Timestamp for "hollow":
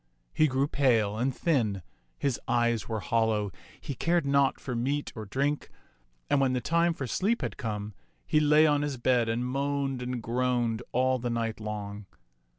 3.01-3.51